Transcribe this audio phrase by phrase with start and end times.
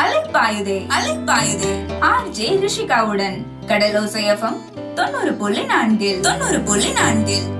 [0.00, 1.72] Alaipayuthey Alaipayuthey.
[2.00, 4.38] R J ரிஷிகாவுடன் கடலோசை
[4.94, 7.58] தொண்ணூறு புள்ளி நான்கில் தொண்ணூறு புள்ளி நான்கில்.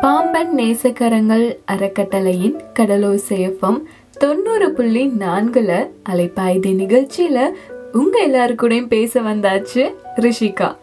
[0.00, 3.80] பாம்பன் நேசக்கரங்கள் அறக்கட்டளையின் கடலோசேஃபம்
[4.18, 7.50] தொண்ணூறு புள்ளி நான்குல அலைப்பாயுதே நிகழ்ச்சியில
[7.92, 10.76] உங்க எல்லாருக்கூடயும் பேச வந்தாச்சு ரிஷிகா.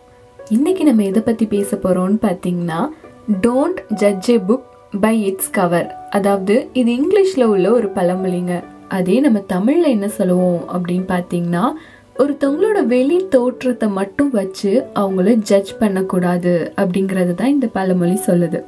[0.56, 2.78] இன்னைக்கு நம்ம எதை பற்றி பேச போகிறோம்னு பார்த்தீங்கன்னா
[3.46, 4.68] don't judge a book
[5.02, 8.54] by its cover அதாவது இது இங்கிலீஷில் உள்ள ஒரு பழமொழிங்க.
[8.88, 11.64] அதே நம்ம தமிழில் என்ன சொல்லுவோம் அப்படின்னு பார்த்தீங்கன்னா
[12.16, 18.62] ஒருத்தவங்களோட வெளி தோற்றத்தை மட்டும் வச்சு அவங்கள ஜட்ஜ் பண்ணக்கூடாது அப்படிங்கிறது தான் இந்த பழமொழி சொல்லுது.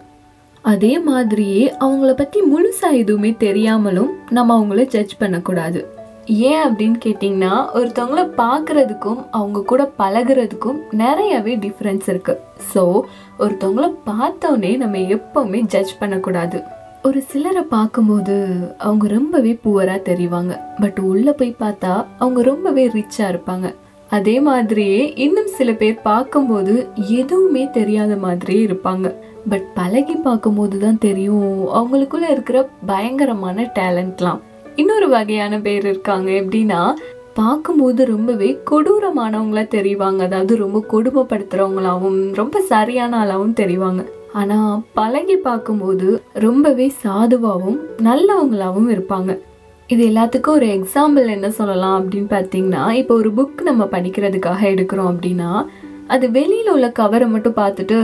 [0.62, 5.82] அதே மாதிரியே அவங்கள பற்றி முழுசாக எதுவுமே தெரியாமலும் நம்ம அவங்கள ஜட்ஜ் பண்ணக்கூடாது.
[6.30, 12.42] ஏன் அப்படின்னு கேட்டிங்கன்னா ஒருத்தவங்கள பார்க்குறதுக்கும் அவங்க கூட பழகுறதுக்கும் நிறையவே டிஃப்ரென்ஸ் இருக்குது
[12.74, 13.02] ஸோ
[13.40, 16.64] ஒருத்தவங்கள பார்த்தோன்னே நம்ம எப்போவுமே ஜட்ஜ் பண்ணக்கூடாது.
[17.04, 18.36] ஒரு சிலரை பார்க்கும்போது
[18.78, 20.60] அவங்க ரொம்பவே புவராக தெரிவாங்க.
[20.80, 23.76] பட் உள்ளே போய் பார்த்தா அவங்க ரொம்பவே ரிச்சாக இருப்பாங்க.
[24.10, 29.14] அதே மாதிரியே இன்னும் சில பேர் பார்க்கும்போது எதுவுமே தெரியாத மாதிரியே இருப்பாங்க.
[29.50, 34.42] பட் பழகி பார்க்கும்போது தான் தெரியும் அவங்களுக்குள்ள இருக்கிற பயங்கரமான டேலண்ட்லாம்
[34.76, 36.32] இன்னொரு வகையான பேர் இருக்காங்க.
[36.32, 36.94] எப்படின்னா
[37.34, 40.22] பார்க்கும்போது ரொம்பவே கொடூரமானவங்களா தெரிவாங்க.
[40.24, 44.04] அதாவது ரொம்ப கொடுமைப்படுத்துறவங்களாவும் ரொம்ப சரியான ஆளாவும் தெரிவாங்க.
[44.34, 49.40] ஆனால் பழகி பார்க்கும்போது ரொம்பவே சாதுவாகவும் நல்லவங்களாகவும் இருப்பாங்க.
[49.88, 55.66] இது எல்லாத்துக்கும் ஒரு எக்ஸாம்பிள் என்ன சொல்லலாம் அப்படின்னு பார்த்தீங்கன்னா இப்போ ஒரு புக் நம்ம படிக்கிறதுக்காக எடுக்கிறோம் அப்படின்னா
[56.14, 57.98] அது வெளியில் உள்ள கவரை மட்டும் பார்த்துட்டு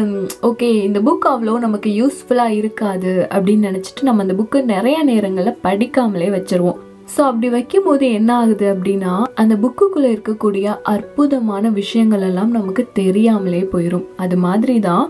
[0.50, 6.28] ஓகே இந்த புக் அவ்வளோ நமக்கு யூஸ்ஃபுல்லாக இருக்காது அப்படின்னு நினச்சிட்டு நம்ம அந்த புக்கு நிறைய நேரங்களில் படிக்காமலே
[6.36, 6.80] வச்சிருவோம்.
[7.14, 13.62] ஸோ அப்படி வைக்கும் போது என்ன ஆகுது அப்படின்னா அந்த புக்குக்குள்ளே இருக்கக்கூடிய அற்புதமான விஷயங்கள் எல்லாம் நமக்கு தெரியாமலே
[13.73, 15.06] போயிடும் அது மாதிரி தான்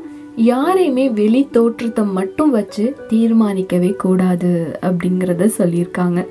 [0.51, 4.53] யாரையுமே வெளி தோற்றத்தை மட்டும் வச்சு தீர்மானிக்கவே கூடாது
[4.87, 6.21] அப்படிங்கிறத சொல்லியிருக்காங்க.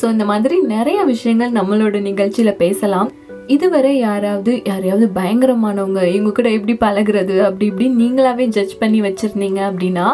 [0.00, 3.10] ஸோ இந்த மாதிரி நிறைய விஷயங்கள் நம்மளோட நிகழ்ச்சியில் பேசலாம்.
[3.54, 10.06] இதுவரை யாராவது யாரையாவது பயங்கரமானவங்க இவங்க கூட எப்படி பழகுறது அப்படி இப்படி நீங்களாவே ஜட்ஜ் பண்ணி வச்சுருந்தீங்க அப்படின்னா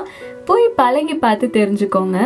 [0.48, 2.19] போய் பழகி பார்த்து தெரிஞ்சுக்கோங்க.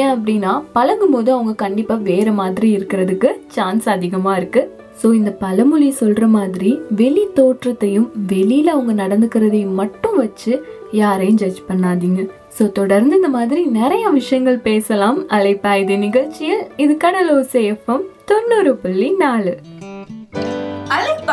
[0.00, 6.24] ஏன் அப்படின்னா பழகும்போது அவங்க கண்டிப்பாக வேறு மாதிரி இருக்கிறதுக்கு சான்ஸ் அதிகமாக இருக்குது ஸோ இந்த பழமொழி சொல்கிற
[6.36, 10.52] மாதிரி வெளி தோற்றத்தையும் வெளியில் அவங்க நடந்துக்கிறதையும் மட்டும் வச்சு
[11.00, 12.22] யாரையும் ஜட்ஜ் பண்ணாதீங்க.
[12.56, 15.18] ஸோ தொடர்ந்து இந்த மாதிரி நிறைய விஷயங்கள் பேசலாம்.
[15.36, 19.54] அலைப்பாயுது நிகழ்ச்சியில் இது கடலோசை எஃப்எம் தொண்ணூறு புள்ளி நாலு.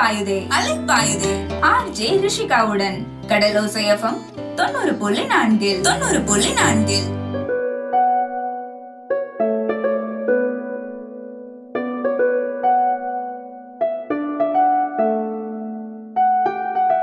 [0.02, 1.60] அலைப்பாயுதே அலைப்பாயுதே.
[1.60, 4.00] ஆர் ஜே ரிஷிகாவுடன் கடலோசை
[4.56, 7.08] தொண்ணூறு புள்ளி நான்கில் தொண்ணூறு புள்ளி நான்கில்.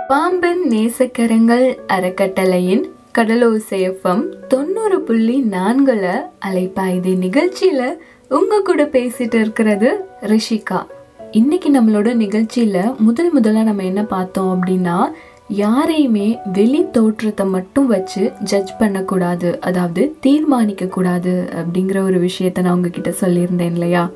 [0.08, 2.84] பாம்பன் நேசக்கரங்கள் அறக்கட்டளையின்
[3.18, 7.96] கடலோசையஃபம் தொண்ணூறு புள்ளி நான்குல அலைப்பாயுதே நிகழ்ச்சியில
[8.28, 10.86] உங்க கூட பேசிட்டு இருக்கிறது ரிஷிகா.
[11.32, 15.06] இன்னைக்கு நம்மளோட நிகழ்ச்சியில முதல் முதலாக நம்ம என்ன பார்த்தோம் அப்படின்னா
[15.48, 23.10] யாரையுமே வெளி தோற்றத்தை மட்டும் வச்சு ஜட்ஜ் பண்ணக்கூடாது அதாவது தீர்மானிக்க கூடாது அப்படிங்கிற ஒரு விஷயத்த நான் உங்ககிட்ட
[23.20, 24.10] சொல்லியிருந்தேன் இல்லையா?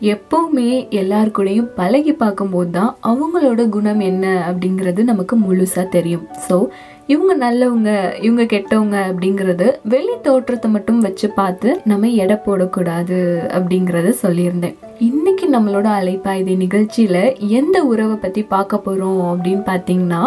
[0.00, 6.28] எப்பவுமே எல்லார் கூடயும் பழகி பார்க்கும்போது தான் அவங்களோட குணம் என்ன அப்படிங்கிறது நமக்கு முழுசாக தெரியும்.
[6.48, 6.68] ஸோ
[7.12, 7.90] இவங்க நல்லவங்க
[8.22, 13.18] இவங்க கெட்டவங்க அப்படிங்கிறது வெளி தோற்றத்தை மட்டும் வச்சு பார்த்து நம்ம எடை போடக்கூடாது
[13.58, 14.74] அப்படிங்கிறத சொல்லியிருந்தேன்.
[14.98, 17.22] இன்னைக்கு நம்மளோட அலைப்பாய்தி நிகழ்ச்சியில்
[17.60, 20.20] எந்த உறவை பற்றி பார்க்க போகிறோம் அப்படின்னு பார்த்தீங்கன்னா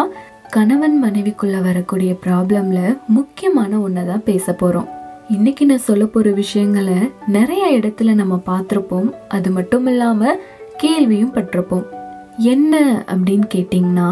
[0.50, 2.80] கணவன் மனைவிக்குள்ள வரக்கூடிய ப்ராப்ளம்ல
[3.18, 4.90] முக்கியமான ஒன்றை தான் பேச போகிறோம்
[5.28, 9.08] இன்னைக்கு நான் சொல்ல போற விஷயங்களை நிறைய இடத்துல நம்ம பார்த்துருப்போம்.
[9.28, 10.36] அது மட்டும் இல்லாம
[10.76, 11.86] கேள்வியும் பட்டிருப்போம்.
[12.52, 12.74] என்ன
[13.12, 14.10] அப்படின்னு கேட்டிங்கன்னா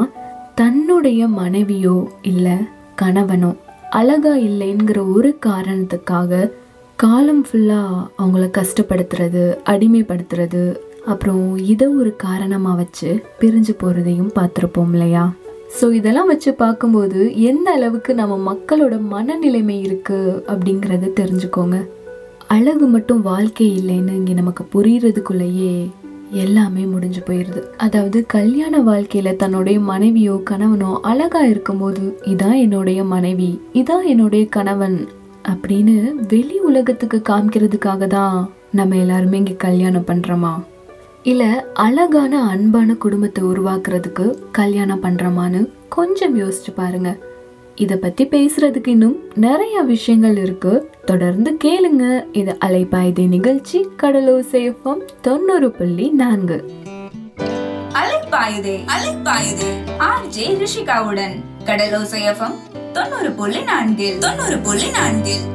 [0.54, 2.56] தன்னுடைய மனைவியோ இல்லை
[2.96, 3.56] கணவனோ
[3.90, 6.50] அழகா இல்லைங்கிற ஒரு காரணத்துக்காக
[6.96, 15.32] காலம் ஃபுல்லாக அவங்கள கஷ்டப்படுத்துறது அடிமைப்படுத்துறது அப்புறம் இதை ஒரு காரணமாக வச்சு பிரிஞ்சு போகிறதையும் பார்த்துருப்போம் இல்லையா?
[15.80, 21.86] ஸோ இதெல்லாம் வச்சு பார்க்கும்போது எந்த அளவுக்கு நம்ம மக்களோட மனநிலைமை இருக்குது அப்படிங்கிறத தெரிஞ்சுக்கோங்க.
[22.46, 25.90] அழகு மட்டும் வாழ்க்கை இல்லைன்னு இங்கே நமக்கு புரியறதுக்குள்ளேயே
[26.30, 34.04] எல்லாமே முடிஞ்சு போயிடுது அதாவது கல்யாண வாழ்க்கையில தன்னுடைய மனைவியோ கணவனோ அழகா இருக்கும்போது இதான் என்னுடைய மனைவி இதான்
[34.04, 35.08] என்னுடைய கணவன்
[35.48, 40.52] அப்படின்னு வெளி உலகத்துக்கு காமிக்கிறதுக்காக தான் நம்ம எல்லாருமே இங்கே கல்யாணம் பண்ணுறோமா
[41.22, 47.18] இல்லை அழகான அன்பான குடும்பத்தை உருவாக்குறதுக்கு கல்யாணம் பண்ணுறோமான்னு கொஞ்சம் யோசிச்சு பாருங்க.
[47.74, 52.04] இதை பற்றி பேசுறதுக்கு இன்னும் நிறைய விஷயங்கள் இருக்குது தொடர்ந்து கேளுங்க.
[52.32, 56.58] இது அலைப்பாய்தே நிகழ்ச்சி கடலோசேஃபம் தொண்ணூறு புள்ளி நான்கு.
[57.92, 59.70] அலைப்பாயுதே அலைப்பாயுதே
[60.00, 62.58] ஆர் ஜே ரிஷிகாவுடன் கடலோசை எஃப்எம்
[62.92, 65.46] தொண்ணூறு புள்ளி நான்கில் தொண்ணூறு புள்ளி நான்கில்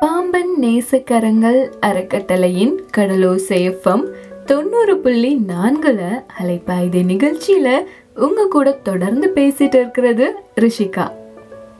[0.00, 4.04] பாம்பன் நேசக்கரங்கள் அறக்கட்டளையின் கடலோசேஃபம்
[4.50, 6.00] தொண்ணூறு புள்ளி நான்குல
[6.40, 7.68] அலைப்பாயுதே நிகழ்ச்சியில
[8.14, 10.26] உங்க கூட தொடர்ந்து பேசிட்டு இருக்கிறது
[10.60, 11.04] ரிஷிகா.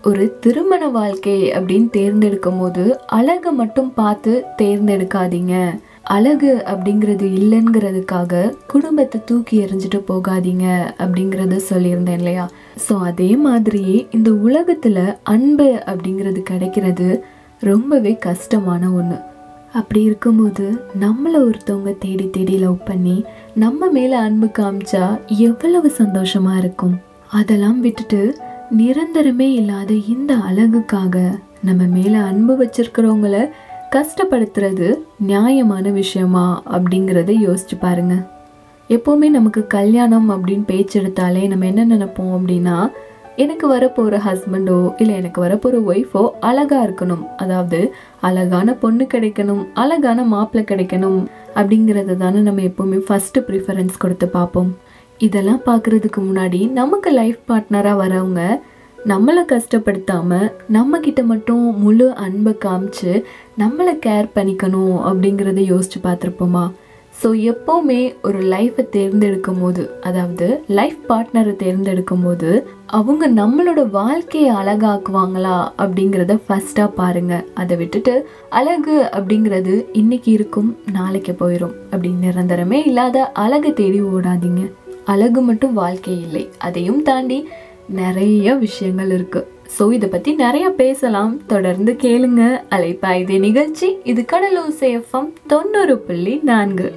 [0.05, 4.33] ஒரு திருமண வாழ்க்கை அப்படின்னு தேர்ந்தெடுக்கும் போது அழகை மட்டும் பார்த்து
[4.63, 5.55] தேர்ந்தெடுக்காதீங்க.
[6.17, 10.67] அழகு அப்படிங்கிறது இல்லைங்கிறதுக்காக குடும்பத்தை தூக்கி எறிஞ்சிட்டு போகாதீங்க
[10.99, 12.47] அப்படிங்கிறத சொல்லியிருந்தேன் இல்லையா?
[12.89, 17.09] ஸோ அதே மாதிரியே இந்த உலகத்தில் அன்பு அப்படிங்கிறது கிடைக்கிறது
[17.63, 19.19] ரொம்பவே கஷ்டமான ஒன்று
[19.73, 23.25] அப்படி இருக்கும்போது நம்மளை ஒருத்தவங்க தேடி தேடி லவ் பண்ணி
[23.55, 27.01] நம்ம மேலே அன்பு காமிச்சா எவ்வளவு சந்தோஷமாக இருக்கும்?
[27.29, 28.37] அதெல்லாம் விட்டுட்டு
[28.79, 33.51] நிரந்தரமே இல்லாத இந்த அழகுக்காக நம்ம மேலே அன்பு வச்சிருக்கிறவங்கள
[33.91, 38.29] கஷ்டப்படுத்துறது நியாயமான விஷயமா அப்படிங்கிறத யோசிச்சு பாருங்க.
[38.89, 42.89] எப்போவுமே நமக்கு கல்யாணம் அப்படின்னு பேச்செடுத்தாலே நம்ம என்ன நினைப்போம் அப்படின்னா
[43.43, 47.25] எனக்கு வரப்போகிற ஹஸ்பண்டோ இல்லை எனக்கு வரப்போகிற ஒய்ஃபோ அழகாக இருக்கணும்.
[47.43, 47.81] அதாவது
[48.29, 51.21] அழகான பொண்ணு கிடைக்கணும் அழகான மாப்பிள்ளை கிடைக்கணும்
[51.59, 54.73] அப்படிங்கிறத தானே நம்ம எப்போவுமே ஃபஸ்ட்டு ப்ரிஃபரன்ஸ் கொடுத்து பார்ப்போம்.
[55.21, 58.43] இதெல்லாம் பார்க்குறதுக்கு முன்னாடி நமக்கு லைஃப் பார்ட்னராக வரவங்க
[59.13, 63.13] நம்மளை கஷ்டப்படுத்தாமல் நம்மக்கிட்ட மட்டும் முழு அன்பை காமிச்சு
[63.63, 66.65] நம்மளை கேர் பண்ணிக்கணும் அப்படிங்கிறத யோசிச்சு பார்த்துருப்போமா?
[67.23, 75.57] ஸோ எப்போவுமே ஒரு லைஃப்பை தேர்ந்தெடுக்கும் போது அதாவது லைஃப் பார்ட்னரை தேர்ந்தெடுக்கும் போது அவங்க நம்மளோட வாழ்க்கையை அழகாக்குவாங்களா
[75.79, 83.73] அப்படிங்கிறத ஃபஸ்ட்டாக பாருங்கள் அதை விட்டுட்டு அழகு அப்படிங்கிறது இன்னைக்கு இருக்கும் நாளைக்கு போயிடும் அப்படி நிரந்தரமே இல்லாத அழகை
[83.73, 84.71] தேடி ஓடாதீங்க.
[85.05, 87.49] அழகு மட்டும் வாழ்க்கை இல்லை அதையும் தாண்டி
[87.89, 91.47] நிறைய விஷயங்கள் இருக்குது ஸோ இதை பற்றி நிறைய பேசலாம்.
[91.47, 92.63] தொடர்ந்து கேளுங்க.
[92.71, 93.99] அலைப்பாயுதே நிகழ்ச்சி.
[94.05, 96.95] இது கடலூர் எஃப்எம் தொண்ணூறு புள்ளி நான்கு.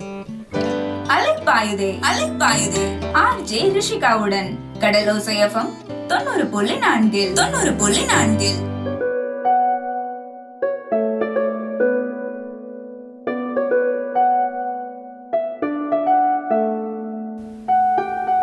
[1.07, 2.85] அலைப்பாயுதே அலைப்பாயுதே.
[3.13, 4.49] ஆர்ஜே ரிஷிகாவுடன்.
[4.79, 5.69] கடலோசை எஃப்எம்
[6.07, 7.33] தொண்ணூறு புள்ளி நான்கில்.
[7.33, 8.69] தொண்ணூறு புள்ளி நான்கில்.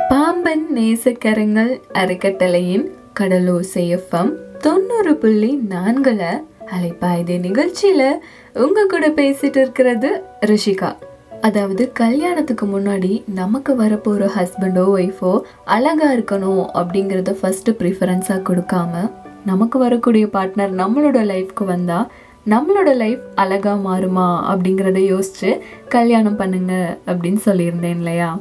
[0.09, 8.19] பாம்பன் நேசக்கரங்கள் அறக்கட்டளையின் கடலோசை எஃப்எம் தொண்ணூறு புள்ளி நான்குல அலைப்பாய்தி நிகழ்ச்சியில
[8.55, 10.97] உங்க கூட பேசிட்டு இருக்கிறது ரிஷிகா.
[11.41, 19.11] அதாவது கல்யாணத்துக்கு முன்னாடி நமக்கு வரப்போகிற ஹஸ்பண்டோ ஒய்ஃபோ அழகா இருக்கணும் அப்படிங்கிறத ஃபர்ஸ்ட் ப்ரிஃபரன்ஸாக கொடுக்காம
[19.45, 22.07] நமக்கு வரக்கூடிய பார்ட்னர் நம்மளோட லைஃப்க்கு வந்தா
[22.47, 28.39] நம்மளோட லைஃப் அழகா மாறுமா அப்படிங்கிறத யோசிச்சு கல்யாணம் பண்ணுங்க அப்படின்னு சொல்லியிருந்தேன் இல்லையா?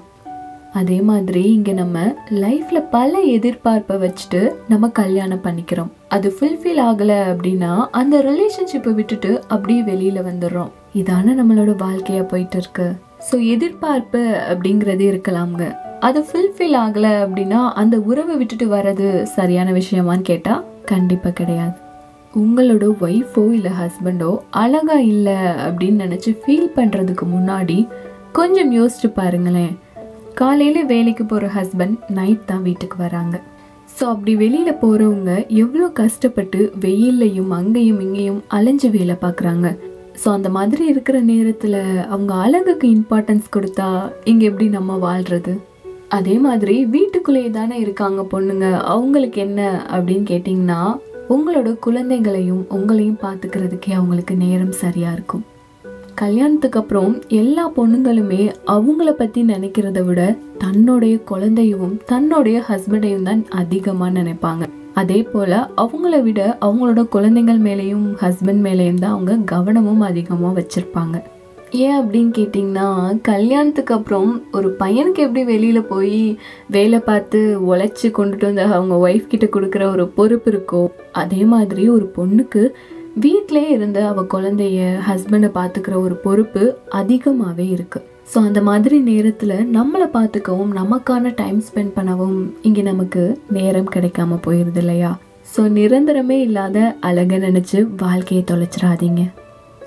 [0.73, 5.91] அதே மாதிரி இங்கே நம்ம லைஃப்ல பல எதிர்பார்ப்பை வச்சுட்டு நம்ம கல்யாணம் பண்ணிக்கிறோம்.
[6.07, 10.71] அது ஃபுல்ஃபில் ஆகலை அப்படின்னா அந்த ரிலேஷன்ஷிப்பை விட்டுட்டு அப்படியே வெளியில வந்துடுறோம்.
[10.95, 12.87] இதான நம்மளோட வாழ்க்கையா போயிட்டு இருக்கு.
[13.29, 15.75] ஸோ எதிர்பார்ப்பு அப்படிங்கிறது இருக்கலாம்ங்க.
[15.99, 21.75] அது ஃபுல்ஃபில் ஆகலை அப்படின்னா அந்த உறவை விட்டுட்டு வர்றது சரியான விஷயமான்னு கேட்டால் கண்டிப்பாக கிடையாது.
[22.35, 25.37] உங்களோட ஒய்ஃபோ இல்லை ஹஸ்பண்டோ அழகாக இல்லை
[25.67, 27.87] அப்படின்னு நினச்சி ஃபீல் பண்ணுறதுக்கு முன்னாடி
[28.31, 29.75] கொஞ்சம் யோசிச்சு பாருங்களேன்.
[30.39, 33.35] காலையில் வேலைக்கு போகிற ஹஸ்பண்ட் நைட் தான் வீட்டுக்கு வராங்க.
[33.95, 35.31] ஸோ அப்படி வெளியில் போகிறவங்க
[35.61, 39.67] எவ்வளோ கஷ்டப்பட்டு வெயில்லையும் அங்கேயும் இங்கேயும் அலைஞ்சு வேலை பார்க்குறாங்க.
[40.21, 41.79] ஸோ அந்த மாதிரி இருக்கிற நேரத்தில்
[42.11, 43.89] அவங்க அழகுக்கு இம்பார்ட்டன்ஸ் கொடுத்தா
[44.31, 45.55] இங்கே எப்படி நம்ம வாழ்கிறது
[46.19, 48.67] அதே மாதிரி வீட்டுக்குள்ளேயே தானே இருக்காங்க பொண்ணுங்க.
[48.95, 49.61] அவங்களுக்கு என்ன
[49.95, 50.81] அப்படின்னு கேட்டிங்கன்னா
[51.35, 55.45] உங்களோட குழந்தைகளையும் உங்களையும் பார்த்துக்கிறதுக்கே அவங்களுக்கு நேரம் சரியாக இருக்கும்.
[56.21, 58.43] கல்யாணத்துக்கு அப்புறம் எல்லா பொண்ணுங்களுமே
[58.75, 60.21] அவங்கள பற்றி நினைக்கிறத விட
[60.63, 64.63] தன்னுடைய குழந்தையும் தன்னுடைய ஹஸ்பண்டையும் தான் அதிகமாக நினைப்பாங்க.
[64.93, 71.15] அதே போல் அவங்கள விட அவங்களோட குழந்தைகள் மேலேயும் ஹஸ்பண்ட் மேலேயும் தான் அவங்க கவனமும் அதிகமாக வச்சுருப்பாங்க.
[71.83, 72.89] ஏன் அப்படின்னு கேட்டிங்கன்னா
[73.31, 76.19] கல்யாணத்துக்கு அப்புறம் ஒரு பையனுக்கு எப்படி வெளியில் போய்
[76.75, 80.83] வேலை பார்த்து உழைச்சி கொண்டுட்டு வந்து அவங்க ஒய்ஃப் கிட்ட கொடுக்குற ஒரு பொறுப்பு இருக்கோ
[81.23, 82.63] அதே மாதிரி ஒரு பொண்ணுக்கு
[83.23, 90.07] வீட்டிலே இருந்து அவள் குழந்தைய ஹஸ்பண்டை பார்த்துக்கிற ஒரு பொறுப்பு அதிகமாகவே இருக்குது ஸோ அந்த மாதிரி நேரத்தில் நம்மளை
[90.07, 95.11] பார்த்துக்கவும் நமக்கான டைம் ஸ்பெண்ட் பண்ணவும் இங்கே நமக்கு நேரம் கிடைக்காம போயிடுது இல்லையா?
[95.53, 99.21] ஸோ நிரந்தரமே இல்லாத அழகை நினச்சி வாழ்க்கையை தொலைச்சிடாதீங்க.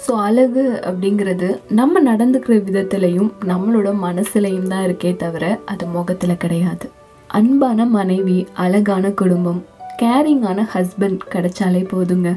[0.06, 6.86] ஸோ அழகு அப்படிங்கிறது நம்ம நடந்துக்கிற விதத்துலையும் நம்மளோட மனசுலையும் தான் இருக்கே தவிர அது முகத்தில் கிடையாது.
[7.30, 9.60] அன்பான மனைவி அழகான குடும்பம்
[10.02, 12.30] கேரிங்கான ஹஸ்பண்ட் கிடைச்சாலே போதுங்க.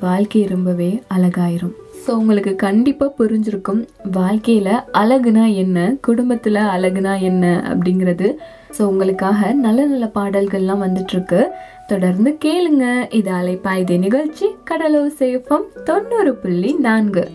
[0.00, 1.72] வாழ்க்கை ரொம்பவே அழகாயிரும்.
[2.06, 8.36] ஸோ உங்களுக்கு கண்டிப்பாக புரிஞ்சிருக்கும் வாழ்க்கையில் அழகுனா என்ன குடும்பத்தில் அழகுனா என்ன அப்படிங்கிறது.
[8.78, 11.46] ஸோ உங்களுக்காக நல்ல நல்ல பாடல்கள்லாம் வந்துட்டுருக்கு
[11.86, 13.14] தொடர்ந்து கேளுங்க.
[13.14, 14.46] இது அலைப்பாய்தே நிகழ்ச்சி.
[14.70, 17.30] கடலோ சேஃபம் தொண்ணூறு புள்ளி நான்கு.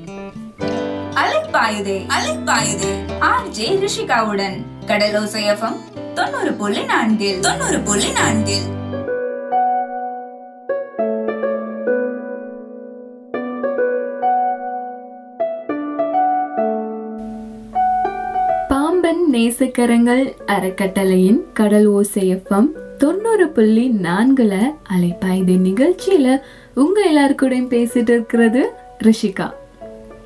[1.23, 2.91] அலைப்பாயுதே அலைப்பாயுதே.
[3.19, 4.57] ஆர்ஜே ரிஷிகாவுடன்.
[4.87, 5.73] கடலோசை
[6.13, 8.78] தொண்ணூறு புள்ளி நான்கில் தொண்ணூறு புள்ளி நான்கில்.
[19.39, 22.67] நேசக்கரங்கள் அறக்கட்டளையின் கடல் ஓசையஃபம்
[22.97, 24.55] தொண்ணூறு புள்ளி நான்குல
[24.89, 26.41] அலைப்பாய்து நிகழ்ச்சியில
[26.73, 28.69] உங்க எல்லாருக்கூடயும் பேசிட்டு இருக்கிறது
[29.03, 29.51] ரிஷிகா.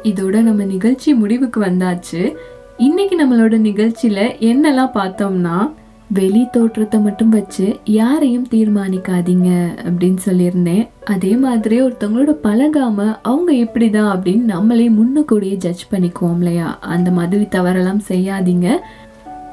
[0.04, 2.36] இதோட நம்ம நிகழ்ச்சி முடிவுக்கு வந்தாச்சு.
[2.78, 5.74] இன்னைக்கு நம்மளோட நிகழ்ச்சியில என்னெல்லாம் பார்த்தோம்னா
[6.08, 9.50] வெளி தோற்றத்தை மட்டும் வச்சு யாரையும் தீர்மானிக்காதீங்க
[9.84, 10.90] அப்படின்னு சொல்லியிருந்தேன்.
[11.06, 16.80] அதே மாதிரி ஒருத்தவங்களோட பழகாம அவங்க இப்படிதான் அப்படின்னு நம்மளே முன்னுக்கூடியே ஜட்ஜ் பண்ணிக்குவோம் இல்லையா?
[16.80, 18.78] அந்த மாதிரி தவறெல்லாம் செய்யாதீங்க.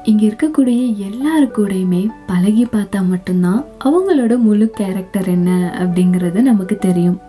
[0.09, 5.49] இங்கே இருக்கக்கூடிய எல்லாரு கூடயுமே பழகி பார்த்தா மட்டும்தான் அவங்களோட முழு கேரக்டர் என்ன
[5.81, 7.19] அப்படிங்கிறது நமக்கு தெரியும்.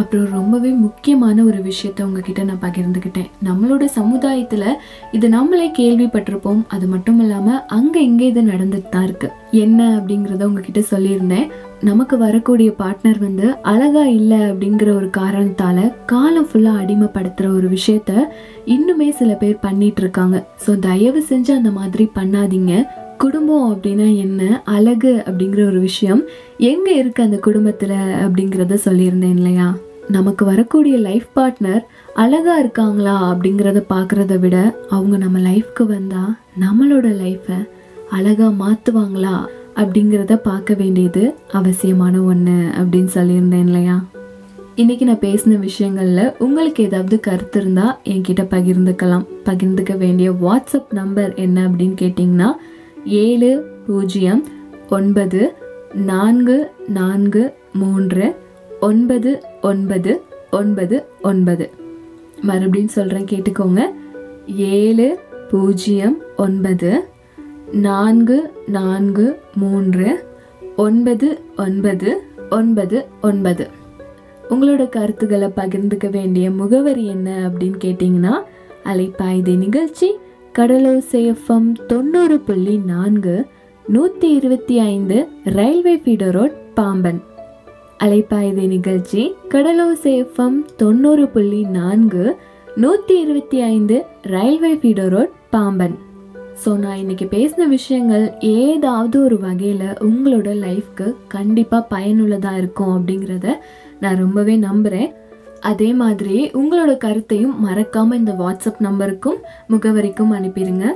[0.00, 4.78] அப்புறம் ரொம்பவே முக்கியமான ஒரு விஷயத்த உங்ககிட்ட நான் பகிர்ந்துக்கிட்டேன் நம்மளோட சமுதாயத்தில்
[5.16, 6.60] இது நம்மளே கேள்விப்பட்டிருப்போம்.
[6.74, 9.34] அது மட்டும் இல்லாமல் அங்கே இங்கே இது நடந்துட்டு தான் இருக்குது
[9.64, 11.48] என்ன அப்படிங்கிறத உங்ககிட்ட சொல்லியிருந்தேன்.
[11.82, 18.12] நமக்கு வரக்கூடிய பார்ட்னர் வந்து அழகா இல்லை அப்படிங்கிற ஒரு காரணத்தால காலம் ஃபுல்லா அடிமைப்படுத்துற ஒரு விஷயத்த
[18.66, 20.46] இன்னுமே சில பேர் பண்ணிட்டு இருக்காங்க.
[20.66, 22.86] ஸோ தயவு செஞ்சு அந்த மாதிரி பண்ணாதீங்க.
[23.18, 24.62] குடும்பம் அப்படின்னா என்ன?
[24.64, 26.22] அழகு அப்படிங்கிற ஒரு விஷயம்.
[26.58, 27.92] எங்க இருக்கு அந்த குடும்பத்துல
[28.24, 29.74] அப்படிங்கிறத சொல்லியிருந்தேன் இல்லையா?
[30.08, 31.82] நமக்கு வரக்கூடிய லைஃப் பார்ட்னர்
[32.14, 37.58] அழகா இருக்காங்களா அப்படிங்கிறத பார்க்கறத விட அவங்க நம்ம லைஃப்க்கு வந்தா நம்மளோட லைஃப்பை
[38.10, 39.46] அழகா மாத்துவாங்களா
[39.78, 44.04] அப்படிங்கிறத பார்க்க வேண்டியது அவசியமான ஒன்று அப்படின்னு சொல்லியிருந்தேன் இல்லையா?
[44.76, 49.26] இன்றைக்கி நான் பேசின விஷயங்களில் உங்களுக்கு ஏதாவது கருத்து இருந்தால் என்கிட்ட பகிர்ந்துக்கலாம்.
[49.44, 52.50] பகிர்ந்துக்க வேண்டிய வாட்ஸ்அப் நம்பர் என்ன அப்படின்னு கேட்டிங்கன்னா
[53.04, 54.44] ஏழு பூஜ்ஜியம்
[54.90, 55.54] ஒன்பது
[55.94, 58.34] நான்கு நான்கு மூன்று
[58.80, 61.70] ஒன்பது ஒன்பது ஒன்பது ஒன்பது.
[62.40, 63.80] மறுபடியும் சொல்கிறேன் கேட்டுக்கோங்க.
[64.46, 65.18] ஏழு
[65.50, 67.04] பூஜ்ஜியம் ஒன்பது
[67.72, 70.24] நான்கு நான்கு மூன்று
[70.76, 73.66] ஒன்பது ஒன்பது ஒன்பது ஒன்பது.
[74.50, 78.32] உங்களோட கருத்துக்களை பகிர்ந்துக்க வேண்டிய முகவரி என்ன அப்படின்னு கேட்டிங்கன்னா
[78.84, 80.16] அலைப்பாய்தை நிகழ்ச்சி
[80.58, 83.46] கடலோசேஃபம் தொண்ணூறு புள்ளி நான்கு
[83.88, 87.22] நூற்றி இருபத்தி ஐந்து railway feeder road Pamban.
[88.04, 92.36] Alaipayuthey நிகழ்ச்சி கடலோசேஃபம் தொண்ணூறு புள்ளி நான்கு
[92.76, 95.98] நூற்றி இருபத்தி ஐந்து railway feeder road Pamban.
[96.64, 103.58] So நான் இன்னைக்கு பேசின விஷயங்கள் ஏதாவது ஒரு வகையில் உங்களோட லைஃப்க்கு கண்டிப்பாக பயனுள்ளதாக இருக்கும் அப்படிங்கிறத
[104.00, 105.12] நான் ரொம்பவே நம்புகிறேன்
[105.60, 109.38] அதே மாதிரி உங்களோட கருத்தையும் மறக்காமல் இந்த வாட்ஸ்அப் நம்பருக்கும்
[109.68, 110.86] முகவரிக்கும் அனுப்பிடுங்க.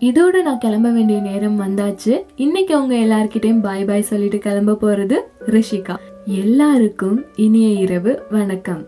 [0.00, 2.22] இதோட நான் கிளம்ப வேண்டிய நேரம் வந்தாச்சு.
[2.36, 5.96] இன்னைக்கு அவங்க எல்லார்கிட்டயும் பாய் பாய் சொல்லிட்டு கிளம்ப போகிறது ரிஷிகா.
[6.24, 8.22] எல்லாருக்கும் இனிய இரவு.
[8.30, 8.82] வணக்கம்.